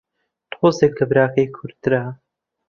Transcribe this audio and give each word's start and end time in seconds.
تۆزێک 0.51 0.93
لە 0.99 1.05
براکەی 1.09 1.51
کورتترە 1.55 2.03